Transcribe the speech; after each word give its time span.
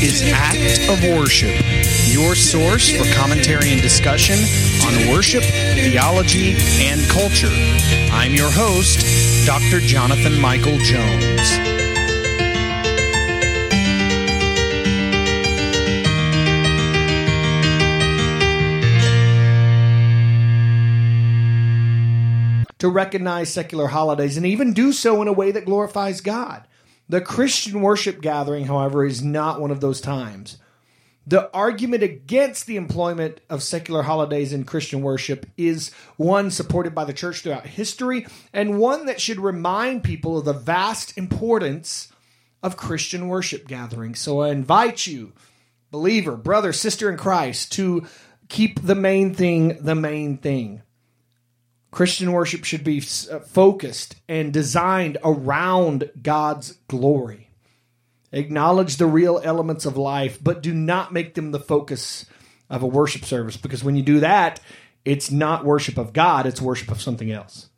of 0.00 1.02
Worship, 1.02 1.50
your 2.06 2.36
source 2.36 2.88
for 2.88 3.04
commentary 3.14 3.72
and 3.72 3.82
discussion 3.82 4.38
on 4.86 5.10
worship, 5.10 5.42
theology, 5.42 6.54
and 6.78 7.00
culture. 7.10 7.50
I'm 8.12 8.32
your 8.32 8.48
host, 8.48 9.44
Dr. 9.44 9.80
Jonathan 9.80 10.40
Michael 10.40 10.78
Jones. 10.78 11.58
to 22.78 22.88
recognize 22.88 23.52
secular 23.52 23.88
holidays 23.88 24.36
and 24.36 24.46
even 24.46 24.72
do 24.72 24.92
so 24.92 25.20
in 25.20 25.26
a 25.26 25.32
way 25.32 25.50
that 25.50 25.64
glorifies 25.64 26.20
God. 26.20 26.62
The 27.08 27.20
Christian 27.20 27.80
worship 27.80 28.20
gathering, 28.20 28.66
however, 28.66 29.04
is 29.04 29.22
not 29.22 29.60
one 29.60 29.70
of 29.70 29.80
those 29.80 30.00
times. 30.00 30.58
The 31.26 31.52
argument 31.54 32.02
against 32.02 32.66
the 32.66 32.76
employment 32.76 33.40
of 33.50 33.62
secular 33.62 34.02
holidays 34.02 34.52
in 34.52 34.64
Christian 34.64 35.02
worship 35.02 35.46
is 35.58 35.90
one 36.16 36.50
supported 36.50 36.94
by 36.94 37.04
the 37.04 37.12
church 37.12 37.42
throughout 37.42 37.66
history 37.66 38.26
and 38.52 38.78
one 38.78 39.06
that 39.06 39.20
should 39.20 39.38
remind 39.38 40.02
people 40.04 40.38
of 40.38 40.46
the 40.46 40.54
vast 40.54 41.18
importance 41.18 42.10
of 42.62 42.78
Christian 42.78 43.28
worship 43.28 43.68
gatherings. 43.68 44.20
So 44.20 44.40
I 44.40 44.48
invite 44.50 45.06
you, 45.06 45.34
believer, 45.90 46.34
brother, 46.34 46.72
sister 46.72 47.10
in 47.10 47.18
Christ, 47.18 47.72
to 47.72 48.06
keep 48.48 48.80
the 48.80 48.94
main 48.94 49.34
thing 49.34 49.78
the 49.82 49.94
main 49.94 50.38
thing. 50.38 50.82
Christian 51.90 52.32
worship 52.32 52.64
should 52.64 52.84
be 52.84 52.98
uh, 52.98 53.38
focused 53.40 54.16
and 54.28 54.52
designed 54.52 55.18
around 55.24 56.10
God's 56.20 56.78
glory. 56.88 57.50
Acknowledge 58.30 58.96
the 58.96 59.06
real 59.06 59.40
elements 59.42 59.86
of 59.86 59.96
life, 59.96 60.38
but 60.42 60.62
do 60.62 60.74
not 60.74 61.12
make 61.12 61.34
them 61.34 61.50
the 61.50 61.60
focus 61.60 62.26
of 62.68 62.82
a 62.82 62.86
worship 62.86 63.24
service 63.24 63.56
because 63.56 63.82
when 63.82 63.96
you 63.96 64.02
do 64.02 64.20
that, 64.20 64.60
it's 65.04 65.30
not 65.30 65.64
worship 65.64 65.96
of 65.96 66.12
God, 66.12 66.44
it's 66.44 66.60
worship 66.60 66.90
of 66.90 67.00
something 67.00 67.30
else. 67.30 67.70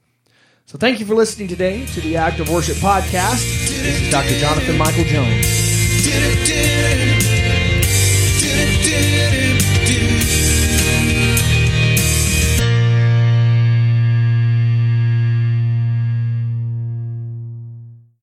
So 0.66 0.78
thank 0.78 1.00
you 1.00 1.06
for 1.06 1.14
listening 1.14 1.48
today 1.48 1.86
to 1.86 2.00
the 2.00 2.16
Act 2.16 2.40
of 2.40 2.48
Worship 2.48 2.76
podcast. 2.76 3.42
This 3.68 4.02
is 4.02 4.10
Dr. 4.10 4.38
Jonathan 4.38 4.78
Michael 4.78 5.04
Jones. 5.04 6.49